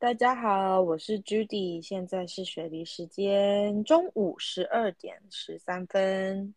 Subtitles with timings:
[0.00, 6.54] 大家好，我是 Judy，现在是雪梨时间中午十二点十三分。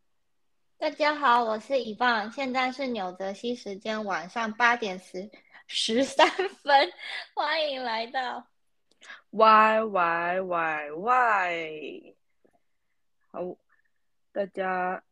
[0.78, 5.30] 大家好，我是以棒，现在是纽泽西时间晚上八点十
[5.68, 6.26] 十三
[6.64, 6.90] 分，
[7.36, 8.48] 欢迎来到
[9.32, 12.16] Y Y Y Y。
[13.30, 13.58] 好，
[14.32, 15.04] 大家，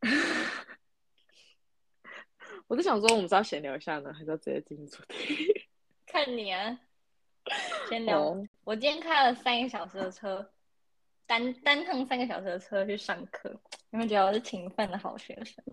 [2.68, 5.61] 我在想说，我们是要闲聊一下呢，还是要直接进入主题？
[6.12, 6.78] 看你啊，
[7.88, 8.20] 先聊。
[8.20, 10.46] 哦我今天开了三个小时的车，
[11.26, 13.48] 单单趟三个小时的车去上课，
[13.90, 15.64] 有没有觉得我是勤奋的好学生？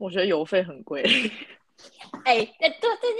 [0.00, 1.02] 我觉得油费很贵。
[2.24, 3.14] 哎、哎，对，最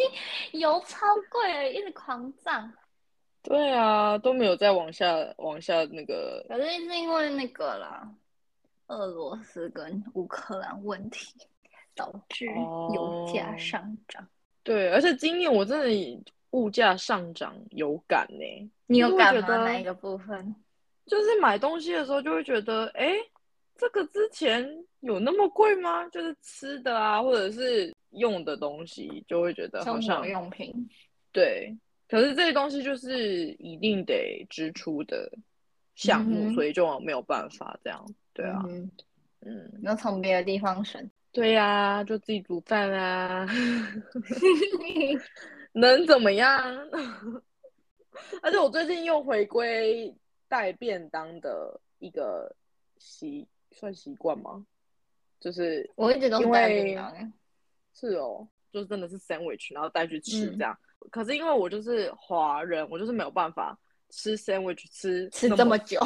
[0.50, 2.72] 近油超贵了，一直狂涨。
[3.42, 6.42] 对啊，都没有再往下往下那个。
[6.48, 8.10] 可是是因为那个啦，
[8.86, 11.34] 俄罗斯跟乌克兰问题
[11.94, 14.26] 导致油价哦上涨。
[14.68, 19.56] 对，而且今年我真的物价上涨有感呢、你有感吗？
[19.64, 20.54] 哪一个部分？
[21.06, 23.14] 就是买东西的时候就会觉得，哎，
[23.78, 24.68] 这个之前
[25.00, 26.06] 有那么贵吗？
[26.10, 30.74] 就是吃的啊，或者是用的东西，就会觉得好生像活用品。
[31.32, 31.74] 对。
[32.10, 35.30] 可是这些东西就是一定得支出的
[35.94, 38.02] 项目，嗯所以就没有办法这样。
[38.34, 38.90] 对啊，嗯，
[39.40, 41.10] 嗯，你要从别的地方省。
[41.38, 43.46] 对呀、就自己煮饭啦。
[45.70, 46.50] 能怎么样？
[48.42, 50.12] 而且我最近又回归
[50.48, 52.52] 带便当的一个
[52.98, 54.66] 习算习惯吗？
[55.38, 57.32] 就是我一直都是因带为便当欸
[57.94, 60.76] 是哦，就是真的是 sandwich，然后带去吃嗯这样。
[61.12, 63.78] 可是因为我就是华人，我就是没有办法
[64.10, 66.00] 吃 sandwich 吃吃这么久。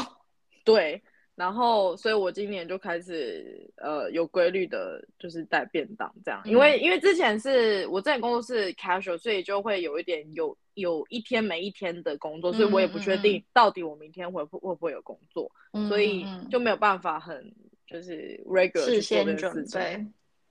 [0.63, 1.03] 对，
[1.35, 15.51] 然后所以我今年就开始呃有规律的，就是带便当这样，因为因为之前是我之前工作是 casual，所以就会有一点有有一天没一天的工作，所以我也不确定到底我明天会不会不会有工作，
[15.89, 17.53] 所以就没有办法很
[17.87, 19.81] 就是 regular 去做这件事准情。
[19.81, 20.07] 备。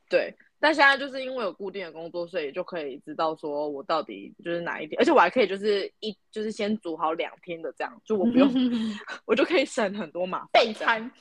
[0.09, 8.47] 对，但现在就是因为有固定的工作，所以就可以知道说我到底就是哪一天，而且我还可以就是一就是先煮好两天的这样，就我不用，
[9.25, 10.49] 我就可以省很多麻烦。
[10.53, 11.11] 备餐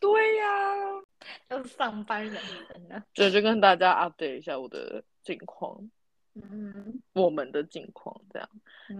[0.00, 0.46] 对呀、
[1.46, 2.42] 都是上班人
[2.72, 3.02] 真的。
[3.12, 5.78] 就就跟大家 update 一下我的近况，
[6.34, 8.48] 嗯，我们的近况这样。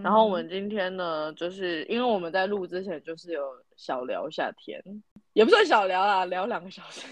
[0.02, 3.42] 然后我们今天呢，就是因为我们在录之前就是有
[3.76, 4.78] 小聊一下天，
[5.32, 7.06] 也不算小聊啦，聊两个小时。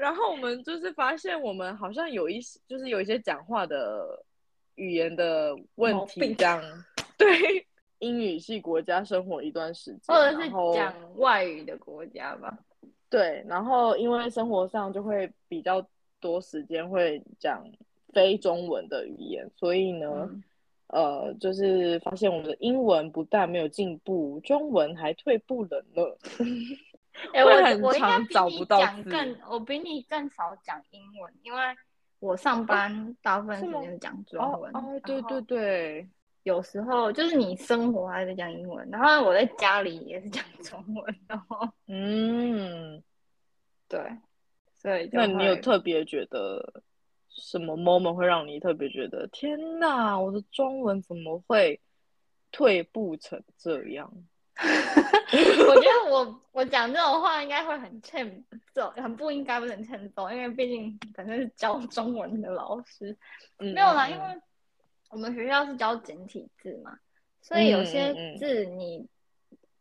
[0.00, 4.24] 然后我们就是发现我们好像有一些，就是有一些讲话的
[4.76, 6.62] 语言的问题，这样
[7.18, 7.28] 对。
[8.00, 12.58] 英语系国家生活一段时间，或者是讲外语的国家吧。
[13.10, 15.86] 对，然后因为生活上就会比较
[16.18, 17.62] 多时间会讲
[18.14, 20.42] 非中文的语言，所以呢，嗯
[20.86, 26.02] 呃，就是发现我们的英文不但没有进步，中文还退步了呢。
[27.34, 31.60] 哎、我我应该常比你找不到讲更，我比你更少讲英文，因为
[32.18, 34.74] 我上班大部分时间是讲中文。
[34.74, 36.08] 哦哦，对对对，
[36.42, 43.02] 有时候就是你生活还是讲英文，然后我在家里也是讲中文，然后 嗯，
[43.88, 44.00] 对，
[44.74, 46.82] 所以那你有特别觉得
[47.28, 51.80] 什么 moment 会让你特别觉得天哪，我的中文怎么会
[52.50, 54.12] 退步成这样？
[55.68, 58.44] 我觉得我我讲这种话应该会很欠
[58.74, 63.16] 揍，很不应该，不是很欠揍，因为毕竟反正是教中文的老师，
[63.58, 64.24] 嗯没有啦，嗯因为
[65.10, 66.98] 我们学校是教简体字嘛，
[67.40, 68.38] 所以有些嗯嗯嗯。
[68.38, 69.08] 字你，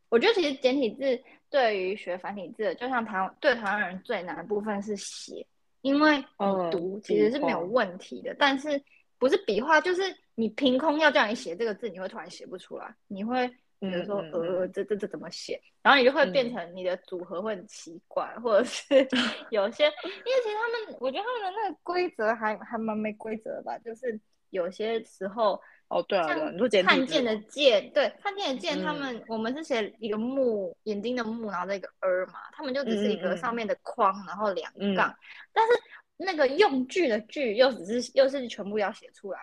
[0.10, 5.46] 我觉得其实简体字对于学繁体字的，就像台湾对台湾人最难的部分是写，
[5.82, 8.82] 因为嗯你读其实是没有问题的，但是
[9.18, 10.02] 不是笔画，就是
[10.36, 16.54] 你凭空要叫你写这个字，你会突然写不出来，你会比如说呃这这这怎么写，然后你就会变嗯。
[16.54, 18.86] 成你的组合会很奇怪，或者是
[19.50, 24.20] 有些，因为其实他们我觉得他们的那个规则还还蛮没规则的吧，就是
[24.50, 29.00] 有些时候哦，对啊，对啊，像你说简看见的见，对，看见的见，他嗯。
[29.00, 34.96] 们我们是写一个目眼睛的目，然后再一个儿嘛，他们就只是一个上面的框，然后两嗯。
[34.96, 35.16] 杠，
[35.54, 35.74] 但是
[36.18, 39.40] 那个用具的具又只是又是全部要写出来，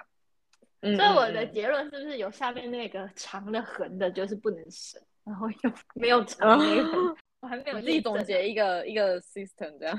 [0.80, 6.58] 嗯所以我的结论是不是有下面那个长的横的，就是不能省，然后又没有长
[7.40, 9.98] 我还没有你自己总结一个一个 system 这样。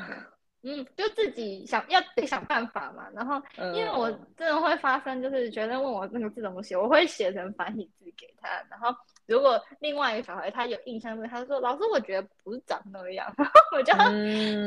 [0.64, 3.08] 嗯，就自己想要得想办法嘛。
[3.14, 3.42] 然后，
[3.76, 8.50] 因为我嗯真的会发生，就是学生问我那个字怎么写，我会写成繁体字给他。
[8.70, 8.94] 然后，
[9.28, 14.10] 如果另外一个小孩他有印象对，他说：“老师，我觉得不是长那样。”然后我就要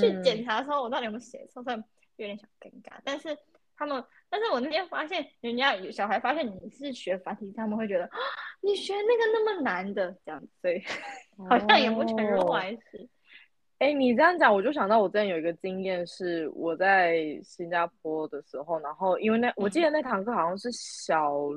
[0.00, 1.76] 去检嗯查说我到底有没有写错，所以
[2.16, 2.92] 有点小尴尬。
[3.04, 3.36] 但是
[3.80, 8.18] 他们，但是我那天发现人家有小孩发现你是学繁体字，他们会觉得啊，
[8.60, 10.14] 你学那个那么难的。
[10.22, 10.78] 这样子，所以
[11.48, 13.08] 好像也不全是坏事。
[13.80, 21.48] 哎，你这样讲，我就想到我之前有一个经验，是我在新加坡的时候，然后因为那我记得那堂课好像是小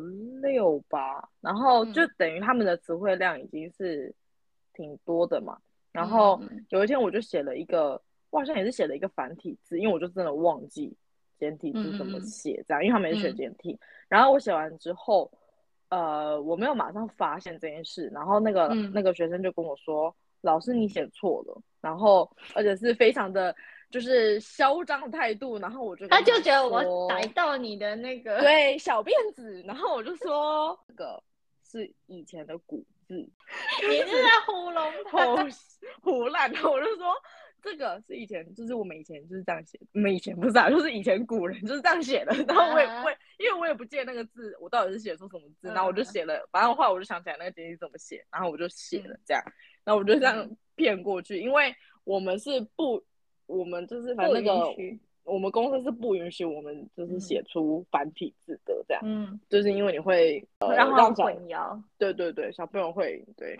[0.41, 4.15] 六吧，然后就等于他们的词汇量已经是
[4.71, 5.57] 挺多的嘛，
[5.91, 10.95] 然后有一天我就写了一个，我好像也是写了一个繁体字，因为我就真的忘记
[11.39, 15.31] 简体字怎么写这样，因为他们也学简体，然后我写完之后，
[15.89, 20.15] 呃，我没有马上发现这件事，然后那个那个学生就跟我说。
[20.45, 23.55] 老师，你写错了，然后而且是非常的，
[23.89, 28.41] 就是嚣张的态度，然后我就他就觉得我逮到你的那个。
[28.41, 31.23] 对小辫子，然后我就说这个
[31.63, 33.15] 是以前的古字，
[33.89, 35.25] 你是在糊弄他，
[36.03, 37.15] 胡乱，我就说
[37.63, 49.41] 这个是以前，就是我们以前就是这样写，我们以前不是啊，就是以前古人就是这样写的， 然后我也我也因为我也不记得那个字，我到底是写出什么字，然后我就写了，反正后来我就想起来那个简体怎么写，然后我就写了这样。
[49.85, 51.73] 然后我就这样骗过去，因为
[52.05, 53.03] 我们是不，
[53.47, 54.73] 我们就是反正那个
[55.25, 63.59] 我们公司是不允许我们就是写出繁体字的这样，嗯，就是因为你会呃让混淆，对对对，小朋友会对，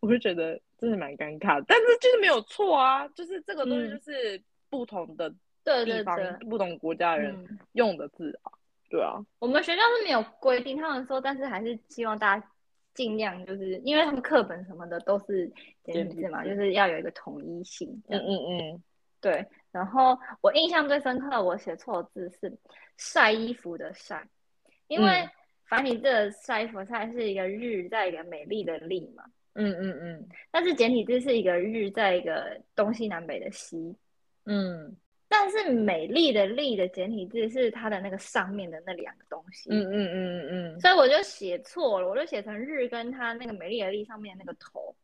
[0.00, 5.30] 我就觉得真的蛮尴尬，但是就是没有错啊，就是这个东西就是不同的
[5.64, 6.18] 地方
[6.50, 7.34] 不同国家人
[7.72, 8.52] 用的字啊，
[8.90, 12.46] 对啊，我们学校是没有规定，他们说，但是还是希望大家。
[12.94, 15.50] 尽量就是因为他们课本什么的都是
[15.82, 17.88] 简体字嘛，就是要有一个统一性。
[18.08, 18.82] 嗯嗯嗯，
[19.18, 19.46] 对。
[19.70, 22.54] 然后我印象最深刻，我写错字是
[22.98, 24.28] 晒衣服的晒，
[24.88, 25.26] 因为
[25.64, 29.24] 繁体字的晒衣服晒是一个日在一个美丽的丽嘛。
[29.54, 30.28] 嗯嗯嗯。
[30.50, 33.94] 但是简体字是一个日在一个东西南北的西。
[34.46, 34.96] 嗯。
[35.34, 44.94] 但是美丽的丽的简体字是它的那个上面的那两个东西，嗯嗯嗯嗯嗯，所以我就写错了，我就写成日跟它那个美丽的丽上面那个头，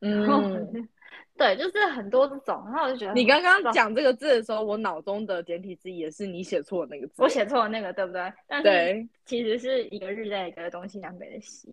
[0.00, 0.88] 嗯，
[1.36, 8.32] 对，就是很多这种，然后我就觉得你刚刚讲这个字的时候，我脑中的简体字也是你写错那个字，我写错了那个对不对？
[8.46, 11.70] 但是其实是一个日在一个东西南北的西，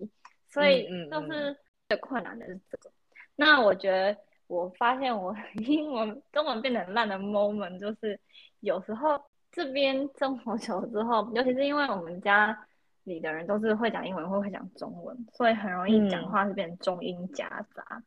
[0.49, 1.55] 所以就是
[1.89, 2.89] 最困难的是这个。
[3.35, 4.15] 那我觉得。
[4.49, 5.31] 我发现我
[5.61, 8.19] 英文中文变得很烂的 moment，就是
[8.61, 12.67] 有时候这边生活久了之后，尤其是因为我们家
[13.03, 18.01] 里的人都是会讲英文或会讲中文，所以很容易讲话是变成中英夹杂。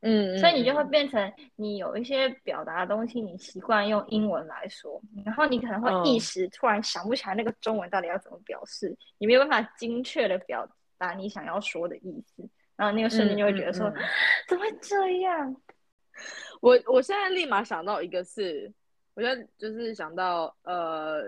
[0.00, 10.68] 嗯，所以你就会变成你有一些表达的东西，你习惯用英文来说，然后你可能会一时突然想不起来那个中文到底要怎么表示，你没有办法精确的表
[10.98, 12.42] 达你想要说的意思，
[12.76, 13.92] 然后那个瞬间就会觉得说，
[14.46, 15.56] 怎么会这样？
[16.60, 18.72] 我我现在立马想到一个是，
[19.14, 21.22] 我现在就是想到呃，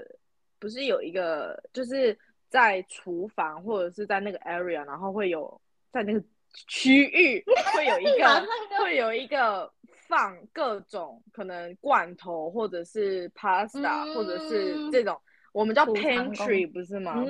[0.59, 2.17] 不是有一个就是
[2.49, 5.61] 在厨房或者是在那个 area，然后会有
[5.93, 6.23] 在那个
[6.67, 7.45] 区域
[7.77, 8.47] 会有一个
[8.79, 9.71] 会有一个
[10.07, 15.21] 放各种可能罐头或者是 pasta 或者是这种，
[15.53, 17.23] 我们叫 pantry 不是吗？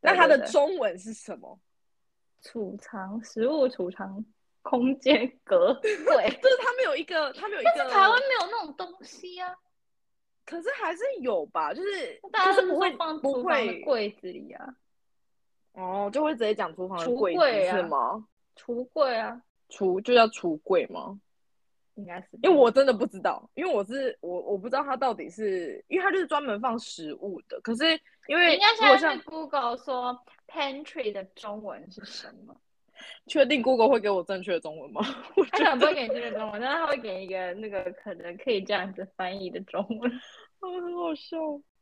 [0.00, 1.58] 那它的中文是什么？
[2.42, 4.24] 储藏食物储藏。
[4.64, 5.90] 空间隔柜，
[6.40, 9.52] 就是他们有一个，他们有一个，但是台湾没有那种东西啊。
[10.46, 14.76] 可是还是有吧，就是大家是不会放不会柜子里啊。
[15.72, 18.24] 哦，就会直接讲厨房的柜子是吗？
[18.54, 21.20] 橱柜啊，橱就叫橱柜吗？
[21.94, 27.60] 应该是，因为我真的不知道，因为我是我我不知道它到底是，因为它就是专门放食物的。
[27.62, 32.56] 可是因为应该现在 Google 说 pantry 的中文是什么？
[33.26, 35.02] 确定 Google 会给我正确的中文吗？
[35.50, 40.10] 他可能不会给你正确中文，但是他会给一个那个可能可以这样子翻译的中文。
[40.60, 41.36] 很好笑。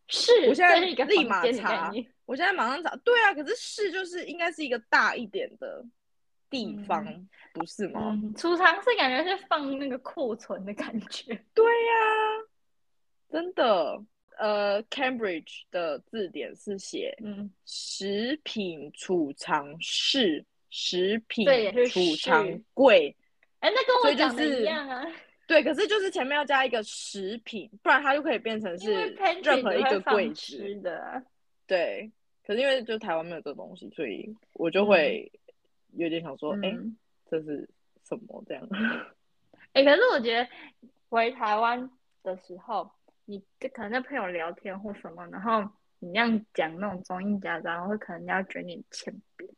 [0.09, 1.93] 是，我现在立马查。
[2.25, 2.97] 我现在马上查。
[3.05, 5.85] 对啊，可是是就是应该是一个大一点的
[6.49, 7.05] 地方，
[7.53, 8.19] 不是吗？
[8.37, 11.45] 储藏室感觉是放那个库存的感觉。
[11.55, 12.03] 对呀，
[13.31, 14.03] 真的。
[14.41, 20.45] 呃，Cambridge 的字典是写嗯，食品储藏室。
[20.73, 21.45] 食品
[21.89, 23.13] 储藏柜，
[23.59, 25.05] 哎，那跟我讲的一样啊。
[25.45, 28.93] 对，可是就是前面要加一个食品，不然它就可以变成是
[29.43, 31.21] 任何一个柜子的。
[31.67, 32.09] 对，
[32.47, 35.29] 可是因为就台湾没有这东西，所以我就会
[35.97, 36.73] 有点想说，哎，
[37.29, 37.69] 这是
[38.09, 38.69] 什么这样？
[39.75, 40.49] 哎，可是我觉得
[41.09, 41.91] 回台湾
[42.23, 42.89] 的时候，
[43.31, 45.63] 你可能跟朋友聊天或什么，然后
[46.01, 49.49] 你那样讲那种中英夹杂，然后可能要卷你欠扁。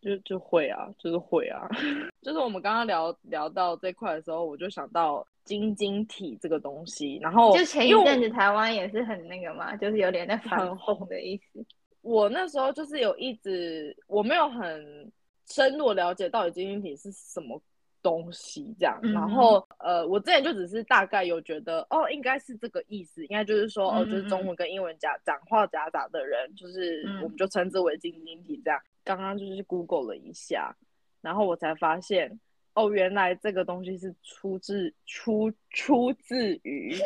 [0.00, 1.68] 就就会啊，就是会啊，
[2.22, 11.64] 就是我们刚刚聊聊到这块的时候，我就想到晶晶体这个东西，然后就前一阵子台湾也是很那个嘛，就是有点在反红的意思。
[12.02, 15.12] 我那时候就是有一直我没有很
[15.46, 17.62] 深入了解到底晶晶体是什么
[18.02, 28.80] 东西这样，然后呃，我之前就只是大概有觉得哦，应该是这个意思，应该就是说哦，就是中文跟英文夹讲话夹杂的人，就是我们就称之为晶晶体这样。
[29.04, 30.74] 刚刚就是 Google 了一下，
[31.20, 32.38] 然后我才发现。
[32.74, 36.96] 哦，原来这个东西是出自出出自于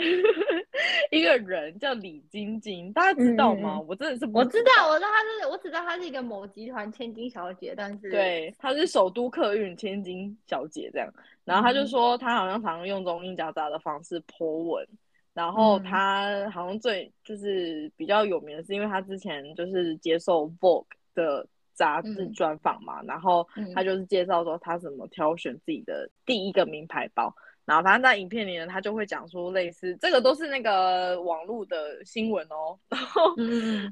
[1.10, 3.80] 一个人叫李晶晶，大家知道吗？
[3.86, 11.12] 我真的是我知道，我知道她是，我只知道她是一个某集团千金小姐，但是对，她是首都客运千金小姐这样。
[11.44, 14.86] 然后她就说，她好像常常用中英夹杂的方式泼文，
[15.34, 21.46] 然后她好像最就是比较有名的是，因为她之前就是接受 Vogue 的。
[21.72, 27.34] 杂志专访嘛，然后他就是介绍说他怎么挑选自己的第一个名牌包，
[27.70, 33.32] 然后反正在影片里呢，他就会讲说类似这个都是那个网络的新闻哦，然后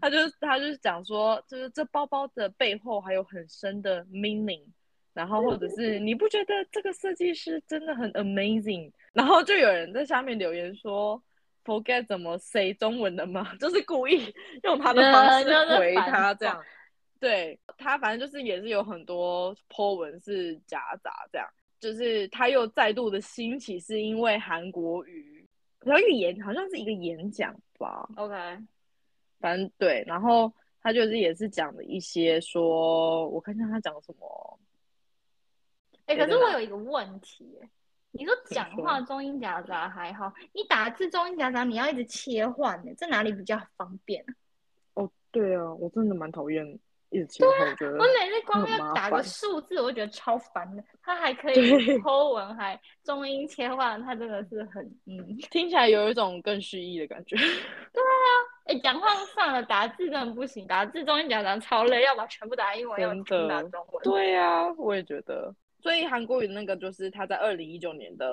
[0.03, 4.65] 他就他就是讲说，就是这包包的背后还有很深的 meaning，
[5.15, 11.23] 然后或者是你不觉得这个设计师真的很 amazing，然后就有人在下面留言说
[11.65, 13.55] ，forget 怎么 say 中文的吗？
[13.61, 16.61] 就是故意用他的方式回他这样。
[17.21, 21.49] 对他，反正就是也是有很多 po 文是夹杂这样，
[21.81, 25.47] 就是他又再度的兴起，是因为韩国语，
[25.81, 28.09] 然后一个演，好像是一个演讲吧。
[28.17, 28.35] OK，
[29.39, 34.59] 反正对，然后他就是也是讲了一些说，我看看他讲什么。
[36.07, 37.59] 哎，可是我有一个问题，
[38.13, 44.25] 你说讲话中英夹杂还好，你打字中英夹杂，你要一直切换的，在哪里比较方便？
[44.95, 46.79] 哦，对啊，我真的蛮讨厌。
[47.11, 50.83] 一直切换，我觉得我每次光要打个数字，我就觉得超烦的。
[51.03, 57.37] 他还可以偷文，还中英切换，他真的是很嗯，听起来有一种更诗意的感觉。
[57.93, 58.29] 对啊，
[58.67, 63.09] 哎，讲话算了，打字真的不行，打字中英夹杂超累，要把全部打英文，要
[63.49, 64.03] 打中文。
[64.03, 65.55] 对啊，我也觉得。
[65.81, 68.27] 所以韩国语那个就是他在二零一九年的。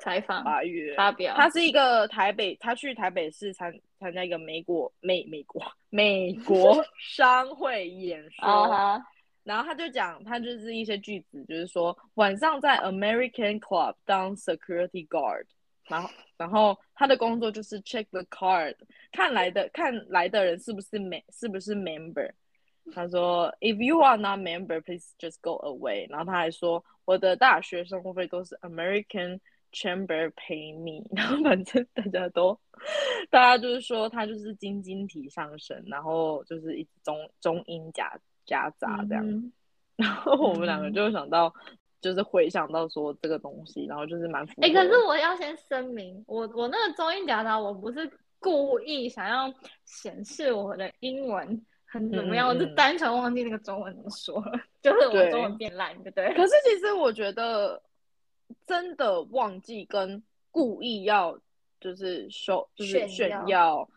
[0.00, 9.00] 采访八月发表，他是一个台北，他去台北市参参加一个美国美美国美国 商会演说，
[9.44, 15.44] 然后他就讲，他就是一些句子，就是说晚上在 American Club 当 security guard，
[15.88, 18.74] 然后然后他的工作就是 check the card，
[19.12, 22.30] 看来的看来的人是不是 m 是不是 member，
[22.94, 29.38] 他说 if you are not member，please just go away，然后他还说我的大学生活费都是 American。
[29.72, 32.58] Chamber pay me， 然后反正大家都，
[33.30, 39.52] 大家就是说他就是晶晶体上升，然后就是一中中英夹夹杂这样，
[39.96, 41.54] 然后我们两个就想到，
[42.00, 48.10] 就是回想到说这个东西，然后就是蛮哎，可是我要先声明，我我那个中英夹杂，我不是
[48.40, 49.52] 故意想要
[49.84, 56.34] 显示我的英文很怎么样，我是单纯忘记那个中文怎么说了， 就是我中文变烂，对不对？
[56.34, 57.80] 可是其实我觉得。
[58.66, 61.38] 真的忘记跟故意要
[61.80, 63.88] 就是秀就是炫耀，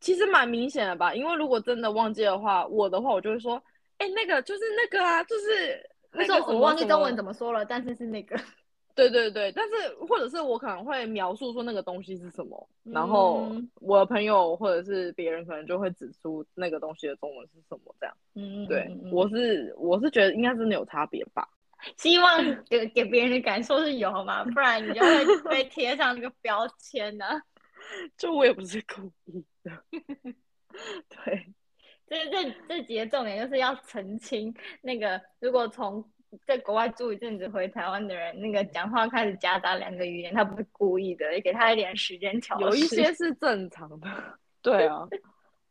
[0.00, 1.14] 其实蛮明显的吧？
[1.14, 3.62] 因为如果真的忘记的话，我的话我就会说，
[3.98, 8.36] 哎，那个就是那个啊，就是那个我忘记中文怎么说了，但是是那个，
[8.94, 9.74] 对对对，但是
[10.08, 18.16] 或者是我可能会描述说那个东西是什么，然后我的朋友或者是别人可能就会指出那个东西的中文是什么这样。
[18.34, 21.46] 嗯，对，我是我是觉得应该真的有差别吧。
[21.96, 27.24] 希望给给别人的感受是有嘛，不然你就会 被贴上那个标签呢。
[28.18, 29.84] 就我也不是故意的。
[31.08, 31.54] 对，
[32.06, 36.04] 这这这几个重点就是要澄清，那个如果从
[36.44, 42.64] 在国外住一阵子回台湾的人，那个讲话开始夹杂两个语言，他不是故意的，也给他一点时间调试。
[42.64, 45.08] 有一些是正常的，对啊，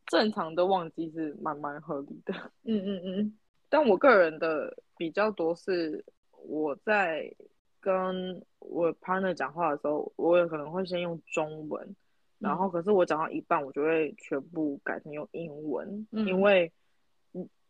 [0.07, 2.33] 正常的忘记是蛮蛮合理的。
[2.63, 3.37] 嗯嗯嗯。
[3.69, 6.03] 但我个人的比较多是
[6.45, 7.33] 我在
[7.79, 11.95] 跟我 partner 讲话的时候，我也可能会先用中文，
[12.39, 16.71] 然后可是我讲到一半，我就会全部改成用英文，因为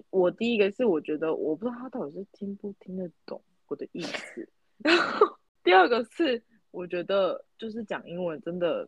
[0.09, 8.87] 我第一个是我觉得我不知道他到底是听不听得懂我的意思，然后第二个是我觉得就是讲英文真的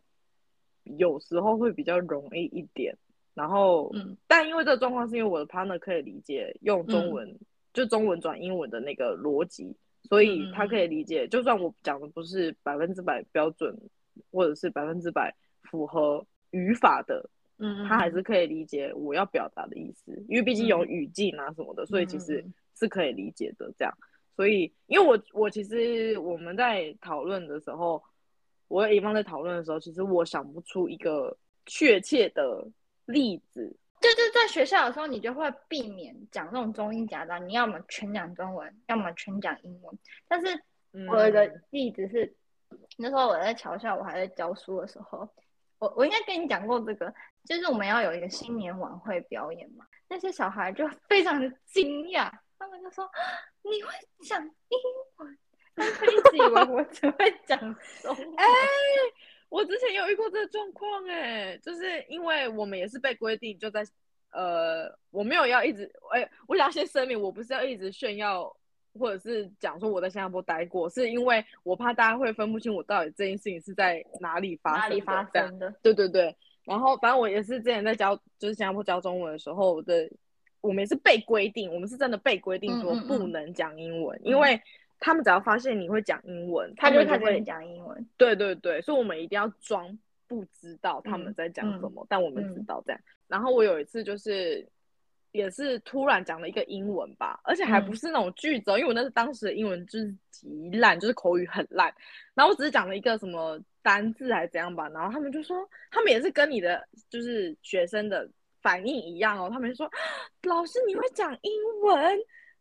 [0.84, 2.96] 有时候会比较容易一点。
[3.40, 7.34] 然后，嗯，但因为这个状况是因为我的 partner 可以理解用中文，
[7.72, 13.74] 就中文转英文的那个逻辑，所以他可以理解，就算我讲的不是百分之百标准，
[14.30, 15.34] 或者是百分之百
[15.70, 22.44] 符合语法的，嗯，他还是可以理解我要表达的意思，因为毕竟有语境啊什么的，所以其实
[22.78, 23.94] 是可以理解的这样。
[24.36, 28.02] 所以因为我我其实我们在讨论的时候，
[28.68, 32.66] 我和一方在讨论的时候，其实我想不出一个确切的
[33.12, 33.76] 例子。
[34.00, 39.98] 就是在学校的时候，你就会避免讲那种中英夹杂，你要么全讲中文，要么全讲英文。
[40.26, 40.48] 但是
[41.06, 42.34] 我有一个例子是，
[42.96, 45.28] 那时候我在桥下，我还在教书的时候，
[45.78, 47.12] 我我应该跟你讲过这个，
[47.44, 53.06] 就是我们要有一个新年晚会表演嘛，那些小孩就非常的惊讶，他们就说
[53.62, 53.90] 你会
[54.26, 54.78] 讲英
[55.16, 55.38] 文，
[55.76, 57.58] 他们一直以为我只会讲
[58.00, 58.36] 中文。
[59.50, 63.84] 我之前有遇过这个状况，哎，就是因为我们也是被规定就在，
[64.30, 68.50] 呃，我没有要一直，哎，我想先声明，我不是要一直炫耀，
[68.94, 76.34] 或者是讲说我在新加坡待过，是因为我怕大家会分不清我到底这件事情是在哪里发生，哪里发生的，对对对。
[76.64, 80.08] 然后反正我也是之前在教，就是新加坡教中文的时候的，
[80.60, 84.60] 我们也是被规定，我们是真的被规定说不能讲英文，因为。
[85.00, 88.06] 他们只要发现你会讲英文，他就会讲英文。
[88.18, 93.00] 对对对，所以我们一定要装不知道他们在讲什么，但我们知道这样。
[93.26, 94.64] 然后我有一次就是，
[95.32, 101.92] 也是突然讲了一个英文吧，而且还不是那种句子哦，因为我那是当时的英文就是极烂，就是口语很烂。
[102.34, 105.56] 然后我只是讲了一个什么单字还是怎样吧，然后他们就说，
[105.90, 108.28] 他们也是跟你的就是学生的
[108.60, 109.90] 反应一样哦，他们说
[110.44, 111.52] 老师你会讲英
[111.82, 111.98] 文，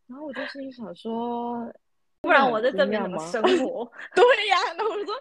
[0.07, 1.69] 然后我就心里想说。
[2.21, 3.89] 不然我在这边怎么生活？
[4.13, 5.15] 对呀，那我说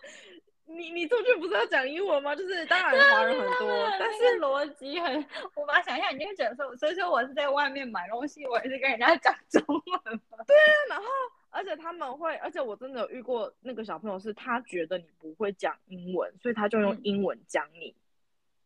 [0.66, 2.34] 你你出去不是要讲英文吗？
[2.34, 5.18] 就是当然华人很多，但是逻辑很
[5.56, 6.14] 无法想象。
[6.14, 10.00] 你就觉得说，所以说我是在外面买东西，我也是跟人家讲中文。
[10.46, 11.04] 对啊，然后
[11.50, 17.94] 而且他们会，而且我真的有遇过那个小朋友，是他觉得你不会讲英文，所以他就用英文讲你。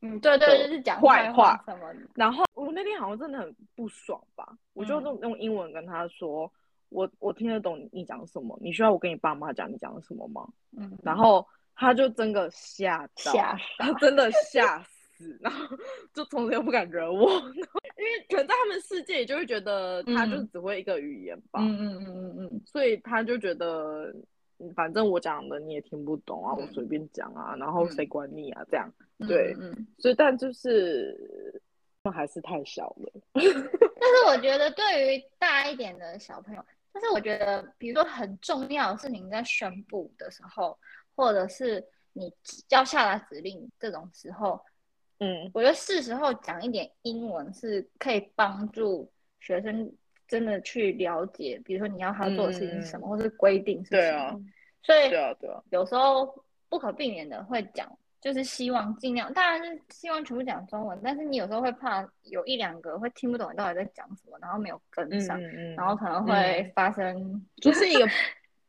[0.00, 1.94] 嗯，对对，就是讲坏话什么。
[2.14, 6.50] 然后我那天好像真的很不爽吧，我就用用英文跟他说。
[6.92, 10.46] 我我听得懂你讲什么，你需要我跟你爸妈讲你讲什么吗？
[10.76, 13.32] 嗯，然后他就真的吓到，
[13.78, 15.66] 他真的吓死，然后
[16.14, 24.14] 就从此又不敢惹我，因为可能在他们世界里就会觉得他就只会一个语言吧，嗯嗯嗯嗯嗯，所以他就觉得
[24.74, 28.88] 反正我讲的你也听不懂啊，我随便讲啊，然后谁管你啊这样，
[29.26, 29.56] 对，
[29.98, 31.60] 所以但就是
[32.12, 36.62] 还是太小了， 但是我觉得对于大一点的小朋友。
[36.92, 40.78] 但是我觉得，比如说很重要的事情在宣布的时候，
[41.14, 42.32] 或者是你
[42.68, 44.60] 要下达指令这种时候，
[45.18, 49.90] 嗯，我觉得是时候讲一点英文是可以帮助学生
[50.28, 54.00] 真的去了解，比如说你要他做的事情是什么，或是规定是什么。
[54.02, 54.36] 对啊
[54.84, 57.98] 所以，对啊，对啊，有时候不可避免的会讲。
[58.22, 65.42] 就是希望尽量，当然是希望全部讲中文，但是你有时候会怕有一两个会听不懂你到底在讲什么，然后没有跟上，
[65.74, 68.08] 然后可能会发生，就是一个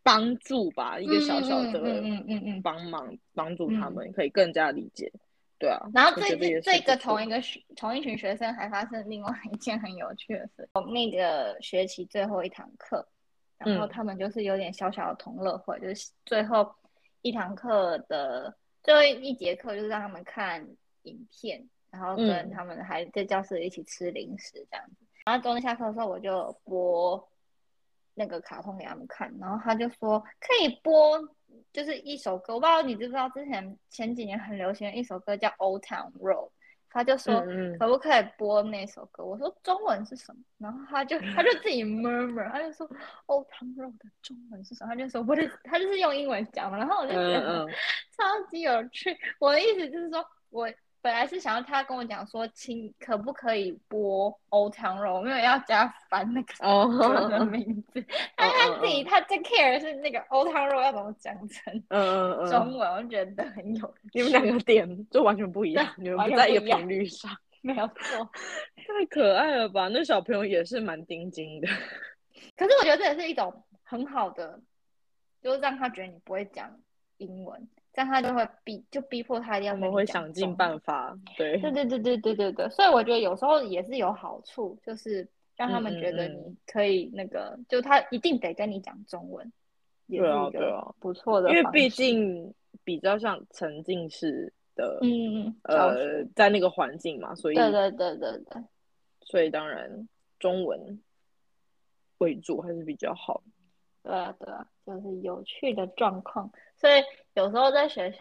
[0.01, 5.11] 帮助吧， 一个小小的嗯嗯嗯帮忙，帮助他们可以更加理解，
[5.59, 5.79] 对啊。
[5.93, 13.07] 然后这这个同一个学同一群学生还发生另外一件很有趣的事，那个学期最后一堂课，
[13.59, 16.73] 然后他们就是有点小小的同乐会，就是最后
[17.21, 18.51] 一堂课的。
[18.83, 20.67] 最后一节课就是让他们看
[21.03, 25.05] 影片，然后跟他们还在教室里一起吃零食这样子。
[25.25, 27.29] 然后中间下课的时候，我就播
[28.13, 31.17] 那个卡通给他们看，然后他就说可以播，
[31.71, 32.55] 就是一首歌。
[32.55, 36.49] 我不知道你知不知道，之前前几年很流行的一首歌叫《Old Town Road》。
[36.93, 37.43] 他就说
[37.79, 39.25] 可不可以播那首歌？
[39.25, 40.39] 我说中文是什么？
[40.59, 42.87] 然后他就他就自己 murmur，他就说
[43.25, 44.89] 哦，汤肉的中文是什么？
[44.89, 46.77] 他就说我的，他就是用英文讲嘛。
[46.77, 47.67] 然后我就觉得
[48.15, 49.17] 超级有趣。
[49.39, 50.71] 我的意思就是说我。
[51.03, 58.01] 本来是想要他跟我讲说，请可不可以播《Old Town Road》，没有要加翻那个 的名字。
[58.37, 61.73] 但他自己他最 care 是那个《Old Town Road》要怎么讲成
[62.49, 63.93] 中文，我觉得很有。
[64.13, 67.29] 你们两个点就完全不一样， 你们不在一个频率上。
[67.61, 68.29] 没有错，
[68.77, 69.89] 太可爱了吧？
[69.89, 71.67] 那小朋友也是蛮钉钉的。
[72.55, 74.57] 可是我觉得这也是一种很好的，
[75.41, 76.79] 就是让他觉得你不会讲
[77.17, 77.67] 英文。
[77.93, 79.73] 这样他就会逼，就逼迫他一定要。
[79.73, 81.59] 我们会想尽办法，对。
[81.59, 89.53] 对对对对对对对，所以我觉得有时候也是有好处，就是让他们觉得你可以那个，就他一定得跟你讲中文，
[90.07, 91.49] 也是一个，不错的。
[91.51, 92.51] 因为毕竟
[92.83, 98.63] 比较像沉浸式的，嗯嗯，呃，在那个环境嘛，所以对对对对对，
[99.21, 100.99] 所以当然中文
[102.17, 103.43] 为主还是比较好。
[104.03, 106.51] 对啊对啊，就是有趣的状况。
[106.75, 107.01] 所以
[107.33, 108.19] 有时候在学校，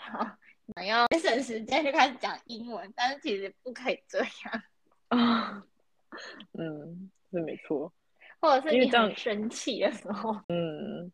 [0.76, 4.62] 想要省时间就开始讲英文，但是其实不可以这样
[5.08, 5.62] 啊。
[6.58, 7.92] 嗯，是没错。
[8.40, 11.12] 或者是你很生气的时候，嗯，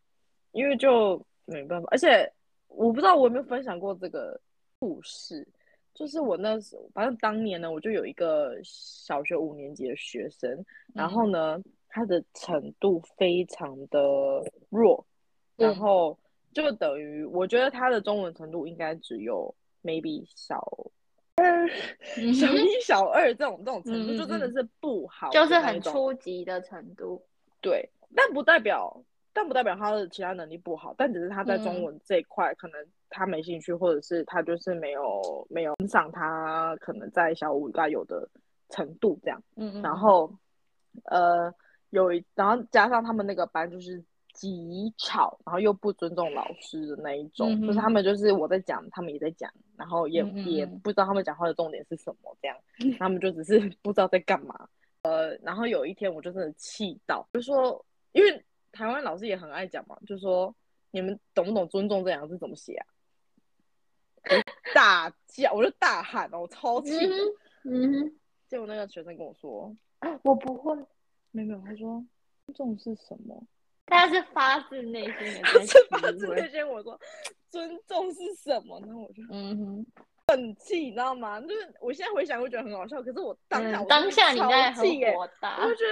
[0.51, 2.27] 因为就没办法，而且
[2.67, 4.39] 我不知道我有没有分享过这个
[4.79, 5.47] 故事，
[5.93, 13.99] 就是我那时候，反正当年呢，我就有一个小学五年级的学生，然后呢，他的程度非常的
[14.69, 15.05] 弱，
[15.57, 16.17] 然后
[16.53, 20.65] 就等于我觉得他的中文程度应该只有 maybe 小。
[22.33, 27.23] 小一、小二这种这种程度就真的是不好，就是很初级的程度。
[27.61, 38.27] 对，但不代表，但不代表他的其他能力不好，但只是他在中文这一块可能他没兴趣，或者是他就是没有没有上他可能在小五该有的
[38.69, 39.41] 程度这样。
[39.55, 39.81] 嗯嗯。
[39.81, 40.29] 然后，
[41.05, 41.49] 呃，
[41.89, 44.03] 有一，然后加上他们那个班就是。
[44.31, 52.55] 极吵，然后又不尊重老师的那一种，就是他们就是我在讲，他们也在讲，然后也也不知道他们讲话的重点是什么，这样，
[52.99, 54.69] 他们就只是不知道在干嘛。
[55.01, 60.55] 呃，然后有一天我就真的气到，就说，因为台湾老师也很爱讲嘛，就说
[60.91, 62.85] 你们懂不懂尊重这两个字怎么写啊？
[64.73, 67.15] 大叫，我就大喊哦，我超气的。
[67.63, 68.15] 嗯，
[68.47, 69.75] 结果那个学生跟我说，
[70.21, 70.77] 我不会，
[71.31, 72.03] 没有，他说
[72.45, 73.41] 尊重是什么？
[73.85, 76.67] 他是发自内心的，是发自内心。
[76.67, 76.99] 我说
[77.49, 78.79] 尊重是什么？
[78.81, 79.85] 然后我就嗯哼，
[80.27, 81.41] 很气，你知道吗？
[81.41, 83.01] 就是我现在回想，会觉得很好笑。
[83.01, 85.91] 可是我当下，当下你在很火大，我觉得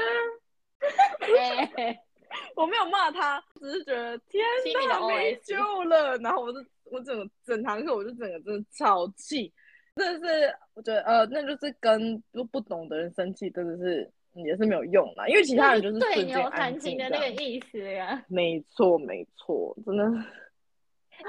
[2.55, 4.45] 我没有骂他，只是觉得天
[4.89, 6.17] 哪，没救了。
[6.17, 9.51] 然后我就我整个整堂课，我就整个真的超气，
[9.95, 14.11] 真的是我觉得呃，那就是跟不不懂的人生气，真的是。
[14.43, 18.23] 也是没有用啦，因为其他人就是对牛弹琴的那个意思呀。
[18.27, 20.03] 没错，没错，真的。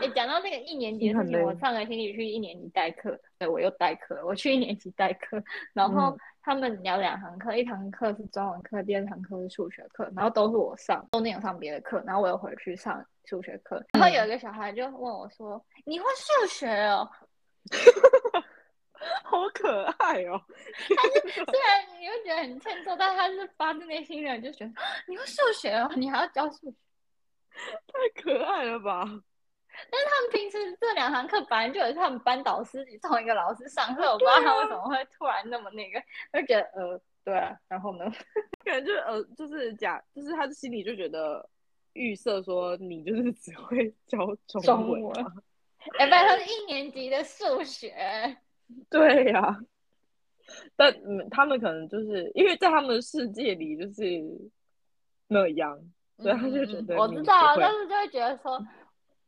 [0.03, 5.43] 哎，讲到那个一年级的事情，我上个星期去一年级代课，对我又代课，我去一年级代课，
[5.73, 17.09] 然后他们聊两堂课，一堂课是中文课，第二堂课是数学课，然后都是我上，中间有上别的课，然后我又回去上数学课，然后有一个小孩就问我说：“你会数学哦？”
[19.23, 20.41] 好可爱哦！
[20.97, 24.73] 他是虽然你会觉得很欠揍，但他是发自内心的就觉得
[25.07, 26.77] 你会数学哦，你还要教数学，
[27.87, 29.05] 太可爱了吧！
[29.91, 38.05] 但是他们平时这两堂课本来就有他们班导师同一个老师上课，我不知道他为什么会突然那么那个，就觉得呃，对啊，然后呢，
[38.65, 41.49] 感觉呃，就是假，就是他的心里就觉得
[41.93, 45.25] 预设说你就是只会教中文，
[45.99, 48.37] 哎，不然他是一年级的数学。
[48.91, 49.59] 对呀，
[50.77, 50.95] 但
[51.31, 54.03] 他们可能就是因为在他们的世界里就是
[55.27, 55.79] 那样，
[56.19, 58.59] 所以他就觉得我知道，但是就会觉得说，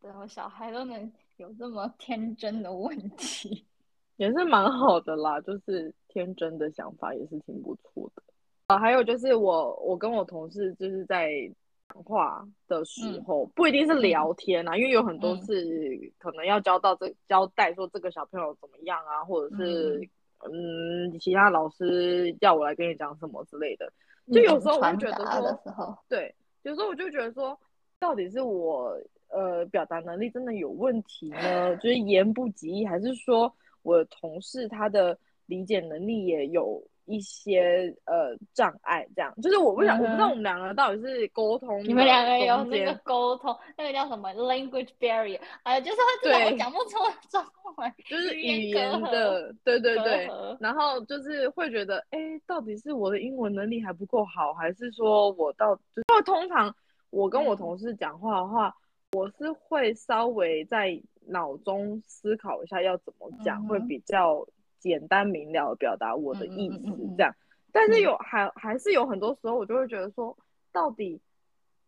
[0.01, 3.67] 对我小孩都能有这么天真的问题，
[4.17, 8.23] 也是蛮好的啦，就是天真的想法也是挺不错的
[8.67, 8.79] 啊。
[8.79, 11.53] 还有就是我我跟我同事就是在。
[11.93, 20.09] 讲话的时候不一定是聊天啊，因为有很多是可能要交到这交代说这个小朋友怎么样啊，或者是
[20.45, 21.19] 嗯。
[21.19, 23.93] 其他老师要我来跟你讲什么之类的。
[24.33, 27.59] 就有时候我就觉得说，对，有时候我就觉得说，
[27.99, 28.97] 到底是我
[29.29, 36.81] 呃表达能力真的有问题呢，就是言不及义，还是说我同事他的理解能力也有？
[37.11, 39.35] 一些呃障碍，这样。
[39.43, 47.45] 就是我不想，我不知道我们两个到底是沟通，你们两个有那个沟通，那个叫什么？Language barrier，哎，就是会讲不出中
[47.77, 56.73] 文，就是语言的，对对对，然后就是会觉得，哎，到底是我的英文能力还不够好，还是说我到，就是通常
[57.11, 58.73] 我跟我同事讲话的话，
[59.13, 64.47] 我是会稍微在脑中思考一下要怎么讲，会比较。
[64.81, 66.79] 简单明了表达我的意思，
[67.17, 67.33] 这样，
[67.71, 70.37] 但是有还还是有很多时候，我就会觉得说，
[70.73, 71.21] 到底，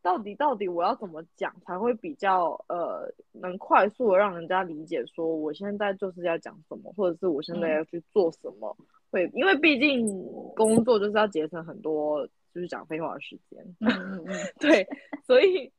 [0.00, 8.76] 到底，到底我要怎么讲才会比较呃，能快速的让人家理解，说我现在就是要讲什么，或者是我现在要去做什么，
[9.11, 10.07] 会，因为毕竟
[10.55, 14.87] 工作就是要节省很多就是讲废话的时间，嗯嗯嗯， 对，
[15.26, 15.72] 所以。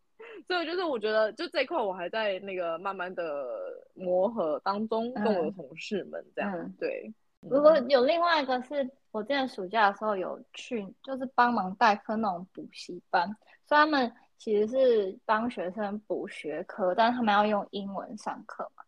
[0.48, 3.46] 所以就是我觉得，就这一块我还在那个慢慢的
[3.94, 6.74] 磨合当中，跟我的同事们这样。
[6.80, 13.28] 对，如果有另外一个是我之前暑假的时候有去，就是帮忙代课那种补习班，
[13.66, 18.84] 所以他们其实是帮学生补学科，但是他们要用英文上课嘛。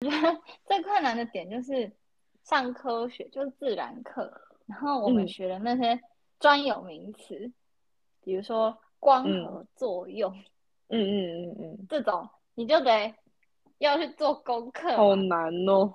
[0.00, 1.90] 我觉得 最困难的点就是
[2.42, 4.32] 上科学，就是自然课，
[4.66, 6.00] 然后我们学的那些
[6.40, 7.52] 专有名词，
[8.22, 10.32] 比如说光合作用。
[10.32, 10.44] 嗯
[10.88, 13.14] 嗯嗯嗯嗯，这种你就得
[13.78, 15.94] 要去做功课，好难哦。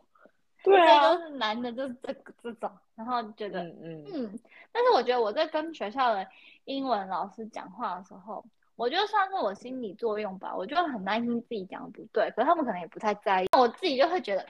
[0.63, 4.39] 对啊，都是难的，就是这这种，然后觉得嗯嗯，
[4.71, 6.27] 但是我觉得我在跟学校的
[6.65, 14.45] 英文老师讲话的时候，我觉得算是我心理作用吧，我就很担心自己讲的不对，可是他们可能也不太在意，我自己就会觉得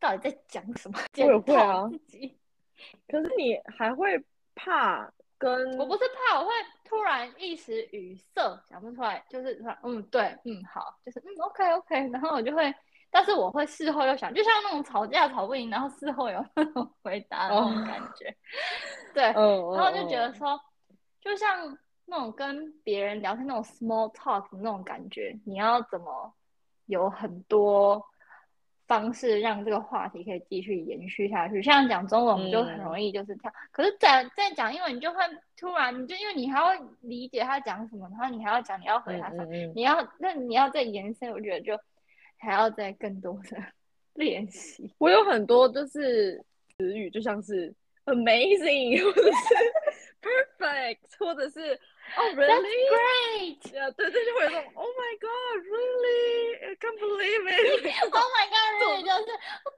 [0.00, 2.36] 到底在讲什么，我也会啊，自己，
[3.06, 5.12] 可是你还会怕。
[5.38, 6.50] 跟我不是怕，我会
[6.88, 12.74] 突然一时语塞，想不出来，就是说，嗯，对，嗯，好，就是嗯，OK OK，然后我就会，
[13.10, 18.36] 但是我会事后又想，就像那种吵架吵不赢，然后事后有那种回答的那种感觉，
[19.14, 20.60] 对，然后就觉得说，
[21.20, 26.34] 就像那种跟别人聊天那种 small talk 那种感觉，你要怎么
[26.86, 28.04] 有很多。
[28.86, 31.62] 方式让这个话题可以继续延续下去。
[31.62, 33.52] 像讲中文，我们就很容易就是跳。
[33.72, 35.18] 可是，在在讲英文，你就会
[35.56, 39.44] 突然，你就因为你还要理解他讲什么，然后你还要讲你要回答什么，
[39.74, 41.78] 你要那你要再延伸，我觉得就
[42.38, 43.56] 还要再更多的
[44.14, 44.94] 练习。
[44.98, 46.36] 我有很多就是
[46.76, 49.38] 词语，就像是 amazing，或者是
[50.58, 51.78] perfect，或者是。
[52.18, 52.46] Oh really?
[52.46, 53.60] That's Great!
[53.74, 56.56] Yeah, 对，这就会有种 Oh my God, really?
[56.62, 57.86] I can't believe it!
[58.12, 59.02] Oh my God, really?
[59.02, 59.26] 就是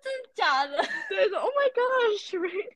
[0.02, 0.76] 真的假的？
[1.08, 2.68] 对，说 Oh my gosh, really?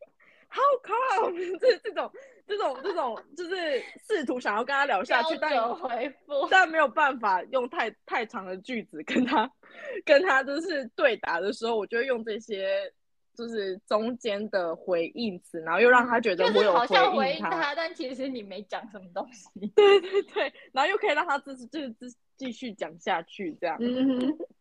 [0.49, 1.59] How come?
[1.59, 2.11] 这这种
[2.47, 9.51] 这种这种，就是试图想要跟他聊下去，但有回复，但没有办法用太太长的句子跟他
[10.05, 12.93] 跟他就是对答的时候，我就会用这些。
[13.35, 16.79] 就是中间的回应词，然后又让他觉得我有
[17.13, 19.49] 回应他，但其实你没讲什么东西。
[19.75, 23.77] 对对对，然后又可以让他继续就是继续讲下去，这样。
[23.81, 24.19] 嗯，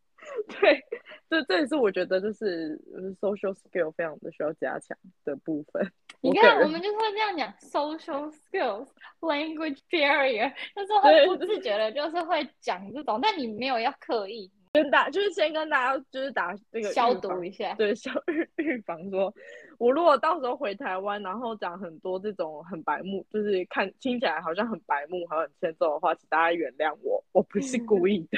[0.48, 0.84] 对，
[1.30, 2.80] 这这也是我觉得就是
[3.20, 5.92] social skill 非常的需要加强的部分。
[6.22, 8.88] 你看，我们就是会这样讲 social skills
[9.22, 14.52] language barrier，但是会不自觉的，就是会讲这种，但你没有要刻意。
[14.74, 19.34] 跟大就是先跟大家就是打这个消毒一下，对，消预 预防说，
[19.78, 28.38] 我如果到时候回台湾，然后讲很多这种很白目，就是看听起来好像很白目和很欠揍的话，请大家原谅我，我不是故意的，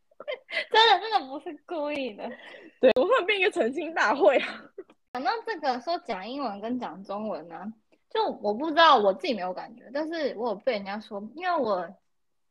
[0.70, 2.30] 真的真的不是故意的，
[2.78, 4.70] 对我会变一个澄清大会啊。
[5.14, 7.72] 讲到这个说讲英文跟讲中文呢，
[8.10, 11.88] 就我不知道我自己没有感觉，但是我有被人家说，因为我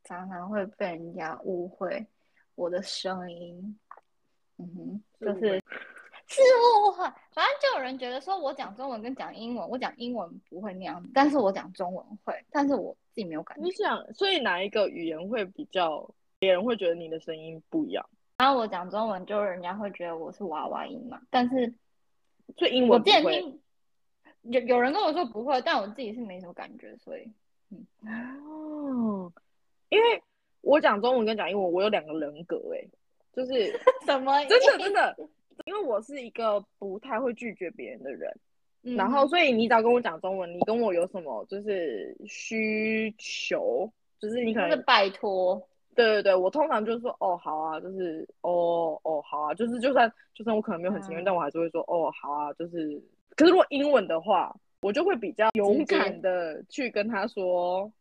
[0.02, 2.04] 常常会被人家误会。
[2.54, 3.78] 我的声音，
[4.58, 5.62] 嗯哼，就是
[6.26, 13.64] 是误会，反正就有人觉得说我讲中文跟讲英文，我讲英文不会那样，但是我讲中文会，但是我自己没有感觉。
[13.64, 18.08] 你想，所以哪一个语言会比较别人会觉得你的声音不一样？
[18.38, 21.74] 然后我讲中文，就人家会觉得我是娃娃音嘛，但是
[22.56, 23.60] 所以英文我之前听
[24.42, 27.30] 有有人跟我说不会，但我自己是没什么感觉，所以
[27.70, 27.86] 嗯
[28.46, 29.32] 哦，
[29.88, 30.22] 因为。
[30.62, 32.82] 我讲中文跟讲英文，我有两个人格哎，
[33.34, 33.52] 就是
[34.06, 34.42] 什么？
[34.46, 35.16] 真的真的，
[35.66, 38.32] 因为我是一个不太会拒绝别人的人，
[38.96, 45.60] 然后所以你只要跟我讲中文，你跟我有什么就是需求，就是你可能拜托，
[45.94, 53.02] 对对对，我通常就是说哦好啊，就是哦哦好啊，就是就算就算我可能没有很情愿，但我还是会说哦好啊，就是
[53.36, 57.92] 可是如果英文的话，我就会比较勇敢的去跟他说。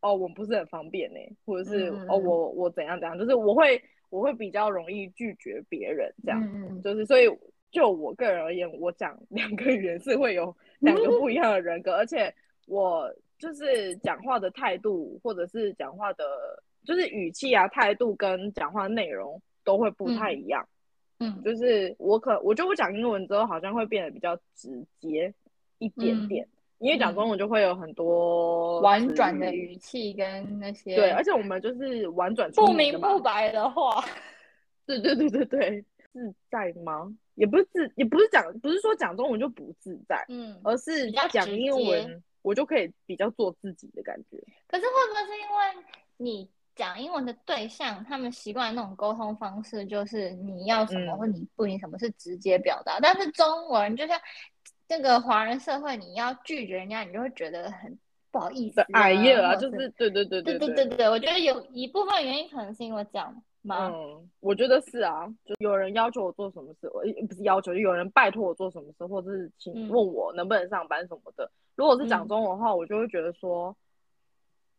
[0.00, 6.40] 哦，我不是很方便呢，或者是哦，我我怎样怎样，就是我会我会比较容易拒绝别人这样，
[6.82, 7.26] 就是所以
[7.70, 12.32] 就我个人而言，我讲 两个语言是会有两个不一样的人格，而且
[12.66, 16.24] 我就是讲话的态度或者是讲话的，
[16.84, 20.66] 就是语气啊态度跟讲话内容都会不太一样，
[21.20, 25.32] 嗯，就是我可我觉得我讲英文之后好像会变得比较直接
[25.78, 26.46] 一点点。
[26.80, 34.02] 因为讲中文就会有很多婉转的语气跟那些，对，而且我们就是婉转不明不白的话，
[34.86, 37.14] 对对对对对，自在吗？
[37.34, 44.42] 也不是自，也不是讲，不是说讲中文就不自在，嗯，而是讲英文我就可以比较做自己的感觉。
[44.66, 54.18] 可是会不会是因为你讲英文的对象，他们习惯那种沟通方式，就是你要什么或你不你什么是直接表达，但是中文就像。
[54.90, 57.96] 这个华人社会，你要拒绝人家，你就会觉得很
[58.32, 58.80] 不好意思。
[58.92, 63.88] 哎呀，就是对对对对对对对，我觉得有一部分原因可能是因为这样吗？
[63.94, 71.48] 嗯，我觉得是啊，就有人要求我做什么事，我不是要求，就有人拜托我做什么事，或者是请问我能不能上班什么的。
[71.76, 73.72] 如果是讲中文的话，我就会觉得说，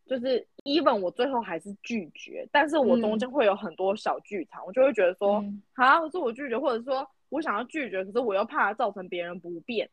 [0.06, 5.42] 就是 even 我最后还是拒绝，但是我中间会有很多小剧场，我就会觉得说，
[5.74, 9.90] 好，是我拒绝，或者说我想要拒绝，可是我又怕造成别人不便。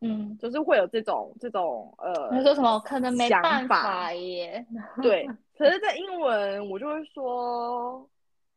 [0.00, 2.78] 嗯，就是会有这种这种呃，你说什么？
[2.80, 4.64] 可能没办法耶。
[5.02, 8.08] 对， 可是，在英文我就会说，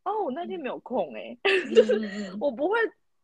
[0.04, 1.38] 哦，我那天没有空哎，
[1.76, 2.00] 就是
[2.40, 2.78] 我不会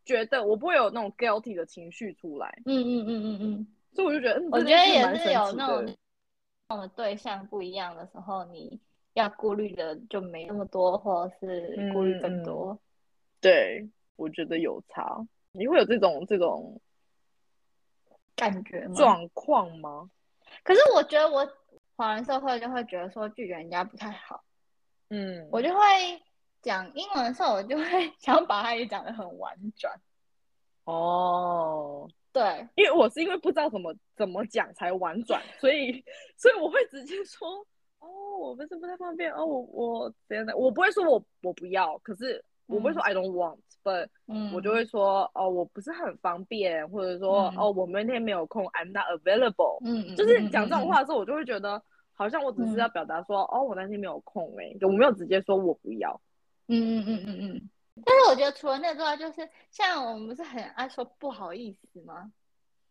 [0.05, 2.61] 觉得我不会有那种 guilty 的情绪出来。
[2.65, 3.67] 嗯嗯嗯嗯嗯。
[3.93, 5.95] 所以我就觉得，我觉得也是有那种，
[6.81, 8.79] 的对象不一样的时候，你
[9.13, 12.77] 要顾虑的就没那么多，或者是顾虑更多。
[13.41, 15.25] 对，我觉得有差。
[15.53, 16.79] 你会有这种这种
[18.39, 20.09] 感觉吗状况吗？
[20.63, 21.47] 可是我觉得我
[21.95, 24.43] 华人社会就会觉得说拒绝人家不太好。
[25.09, 25.79] 嗯，我就会
[26.61, 29.93] 讲英文的时候，我就会想把它也讲的很婉转。
[30.85, 32.09] 哦。
[32.31, 32.43] 对，
[32.75, 35.91] 因为我是因为不知道怎么怎么讲才婉转， 所以
[36.37, 37.49] 所以我会直接说
[37.97, 38.07] 哦，
[38.39, 43.31] 我不是不太方便哦，我我怎样的，我不会说我我不要，可是我不会说 I don't
[43.83, 44.07] want，but
[44.53, 49.79] 我就会说哦，我不是很方便，或者说哦，我明天没有空，I'm not available。
[49.83, 51.81] 嗯，就是讲这种话的时候，我就会觉得
[52.13, 56.19] 好像我只是要表达说哦，我那天没有空哎，我没有直接说我不要。
[56.67, 57.69] 嗯嗯嗯嗯嗯。
[58.05, 62.31] 但是我觉得除了那之外，就是像我们不是很爱说不好意思吗？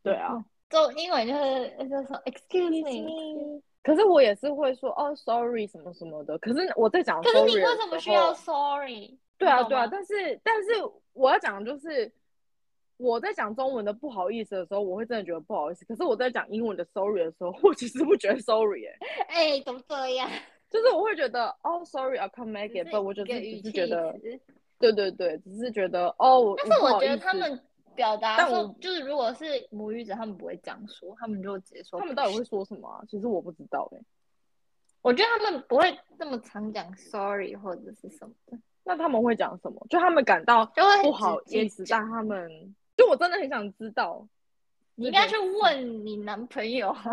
[0.02, 6.38] 对啊，就英文就是就是说 excuse me，可是我也是会说哦 sorry 什么什么的。
[6.38, 9.18] 可是我在讲，可是你为什么需要 sorry？
[9.38, 10.70] 对啊对啊，但是但是
[11.12, 12.10] 我要讲的就是
[12.96, 15.84] 我在讲中文的不好意思的时候，我会真的觉得不好意思。
[15.84, 18.98] 可是我在讲英文的 sorry 的时候， 我其实不觉得 sorry 哎。
[19.28, 20.28] 哎，怎么这样？
[20.68, 24.14] 就是我会觉得哦 sorry I can't make it，不，我就只是觉得。
[24.78, 27.60] 对对对，只是觉得哦，但是我觉得他们
[27.96, 31.98] 表达说，就是如果是母语者，他们不会这样说，他们就直接说。
[31.98, 33.04] 他们到底会说什么？
[33.08, 33.98] 其实我不知道哎。
[35.02, 38.58] 我觉得他们不会那么常讲 sorry 或者是什么的。
[38.88, 39.86] 那他们会讲什么？
[39.90, 40.64] 就他们感到
[41.02, 44.26] 不好意思，但他们就我真的很想知道。
[44.94, 46.90] 你应该去问你男朋友。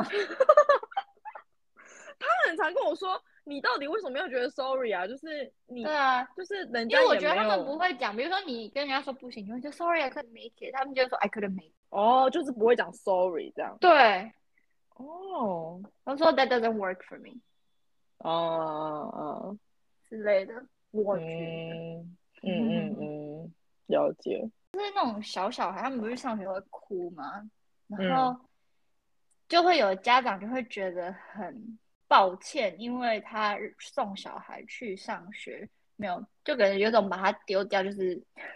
[2.18, 3.22] 他很常跟我说。
[3.48, 5.06] 你到底为什么要觉得 sorry 啊？
[5.06, 11.70] 就是你对啊，就是人家因为我觉得他们不会讲，比如说你跟人家说不行，你会说 sorry I couldn't make it，他们就说 I couldn't make。
[11.90, 13.78] 哦，就是不会讲 sorry 这样。
[13.80, 14.32] 对。
[14.96, 15.80] 哦。
[16.04, 17.40] 他说 that doesn't work for me。
[18.18, 19.58] 哦哦。
[20.10, 20.54] 之类的。
[21.20, 23.54] 嗯嗯嗯，
[23.88, 24.50] 了解。
[24.74, 27.50] 就是那种小小孩，他们不是上学会哭吗？
[27.88, 28.40] 然后
[29.48, 31.78] 就会有家长就会觉得很。
[32.08, 38.16] 抱歉，因为他送小孩去上学，没有就感觉有种把他丢掉就是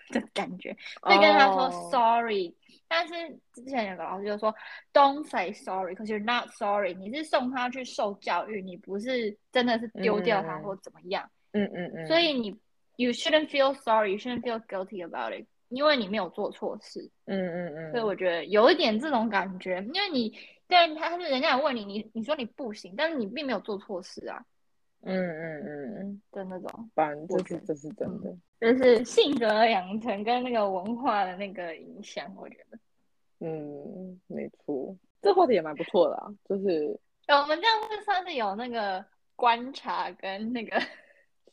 [0.10, 0.72] 的感觉，
[1.02, 2.56] 会跟他说 sorry。
[2.88, 3.14] 但是
[3.52, 4.54] 之前有个老师就说
[4.94, 6.94] don't say sorry，cause you're not sorry。
[6.94, 11.26] 你是送他去受教育，你不是真的是丢掉他或怎么样。
[11.26, 12.08] 嗯嗯嗯嗯。
[12.08, 12.50] 所以你
[12.96, 17.10] you shouldn't feel sorry，you shouldn't feel guilty about it，因为你没有做错事。
[17.26, 17.92] 嗯嗯嗯。
[17.92, 20.34] 所以我觉得有一点这种感觉，因为你。
[20.70, 24.40] 对，他是人家问你，你你说你不行，但是你并没有做错事啊。
[25.02, 28.32] 嗯嗯嗯嗯的那种，反正这是这是真的，
[28.62, 32.78] 就是性格养成跟那个文化的那个影响，我觉得。
[33.40, 37.00] 嗯，没错，这话题也蛮不错的啊，就是。
[37.30, 39.04] 我们这样子算是有那个
[39.36, 40.80] 观察跟那个，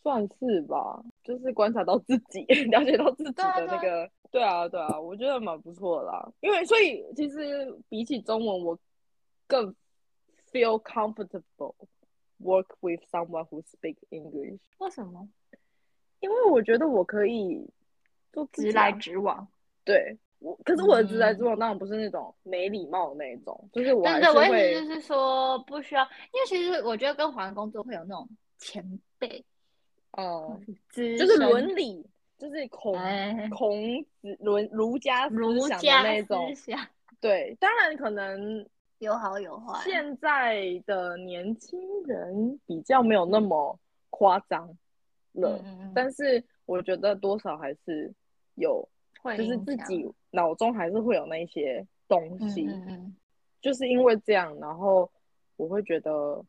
[0.07, 8.79] 算是吧，就是观察到自己， 了解到自己的那个，对啊对啊，我觉得蛮不错的，因为所以其实比起中文，我。
[9.49, 9.73] 更
[10.51, 11.77] feel comfortable
[12.41, 14.59] work with someone who speak English。
[14.79, 15.29] 为什么？
[16.19, 17.65] 因为我觉得我可以
[18.33, 19.47] 做直来直往。
[19.85, 24.49] 对，我可是我的直来直往当然不是那种没礼貌的那一种，就是我还是会。
[24.49, 28.85] 我意思就是说不需要，因为其实我觉得跟华人工作会有那种前
[29.21, 29.45] 辈，
[30.17, 30.61] 哦，
[30.93, 32.05] 就是伦理，
[32.37, 32.95] 就是孔
[33.51, 36.49] 孔子伦儒家儒家的那种。
[37.21, 38.67] 对，当然可能。
[38.99, 39.79] 有好有坏。
[39.85, 44.67] 现在的年轻人比较没有那么夸张
[45.33, 45.63] 了，
[45.95, 48.11] 但是我觉得多少还是
[48.55, 48.89] 有，
[49.37, 52.67] 就是自己脑中还是会有那些东西。
[53.61, 55.11] 就是因为这样，然后
[55.57, 56.43] 我会觉得，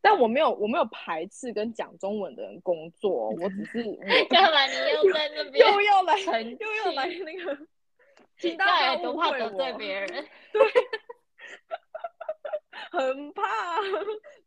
[0.00, 3.82] 但我没有，我没有排斥跟讲中文的人工作，我只是
[4.30, 4.66] 干嘛？
[4.66, 4.74] 你
[5.06, 7.58] 又在那 边又要来，又要来那个，
[8.38, 10.08] 请大家不怕得罪别人。
[10.52, 10.62] 对。
[12.90, 13.42] 很怕，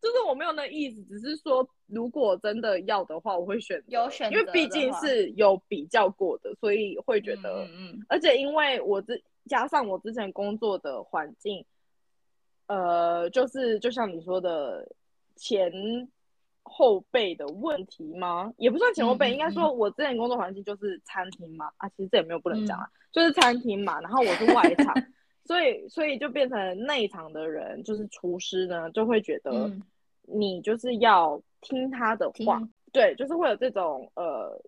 [0.02, 11.64] 就是我没有那意思，只是说如果真的要的话，我会选有选，因为毕竟是有比较过的，所以会觉得，嗯，而且因为我之加上我之前工作的环境，
[12.68, 14.88] 呃，就是就像你说的
[15.40, 15.72] 前
[16.64, 18.54] 后辈的问题吗？
[18.58, 24.94] 也不算前后辈，应该说我之前工作环境就是餐厅嘛，啊，其实这也没有不能讲啊，就是餐厅嘛，然后我是外场。
[25.46, 29.72] 所以，所以就变成内场的人，就是厨师呢，就会觉得
[30.22, 32.62] 你就是要听他的话，
[32.92, 34.62] 对，就是会有这种呃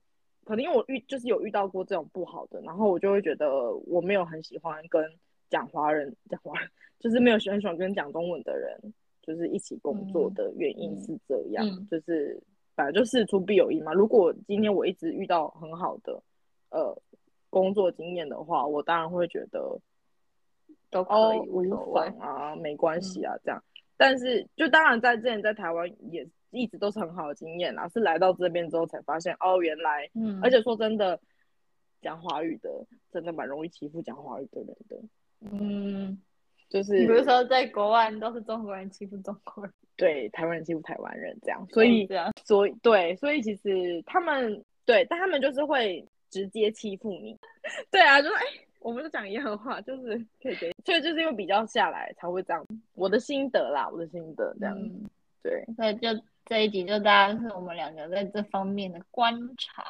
[0.44, 5.06] 可能因为我遇就是有遇到过这种不好的，然后我就会觉得我没有很喜欢跟
[5.52, 6.68] 讲华人讲华人，
[7.00, 12.42] 就是没有很喜欢跟讲中文的人，就是一起工作的原因是这样，就是
[12.76, 13.94] 反正就事出必有因嘛。
[13.94, 16.22] 如果今天我一直遇到很好的
[16.70, 16.96] 呃
[17.50, 19.80] 工作经验的话，我当然会觉得
[20.90, 23.64] 都可以无妨啊，没关系啊这样。
[23.98, 26.28] 但是就当然在之前在台湾也。
[26.54, 31.18] 一直都是很好的经验啦，是来到这边之后才发现哦，原来，嗯，而且说真的，
[32.02, 32.70] 讲华语的
[33.10, 35.00] 真的蛮容易欺负讲华语的人的，
[35.40, 36.21] 嗯，
[36.72, 47.38] 就是比如说在国外都是中国人欺负中国人，对，台湾人欺负台湾人这样，所以这样，所以对，所以其实他们对，但他们就是会直接欺负你，
[47.92, 48.42] 对啊，就是哎，
[48.80, 52.66] 我们就讲一样的话，就是可以给，所以就是因为比较下来才会这样，
[52.96, 54.76] 我的心得啦，我的心得这样，
[55.44, 56.10] 对，所以就。
[56.46, 59.86] 这一集就大家是我们两个在这方面的观察。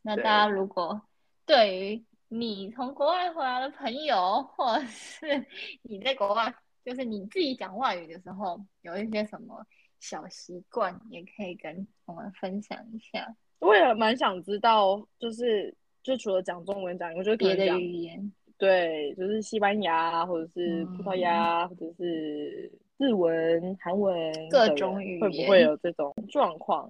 [0.00, 1.00] 那大家如果
[1.46, 5.46] 对于你从国外回来的朋友，或者是
[5.82, 9.62] 你在国外，就是你自己讲外语的时候，有一些什么
[10.00, 13.36] 小习惯，也可以跟我们分享一下。
[13.58, 22.72] 我也蛮想知道，就是就除了讲中文讲，我觉得别的语言，对，就是西班牙或者是葡萄牙或者是。
[22.98, 26.88] 日文、韩文各种语言会不会有这种状况？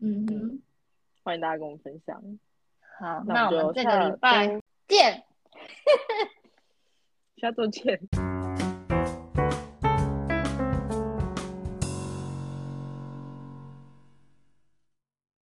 [0.00, 0.62] 嗯哼，
[1.22, 2.22] 欢迎大家跟我们分享。
[2.98, 5.24] 好，那我们这个礼拜见，
[7.36, 8.00] 下周见。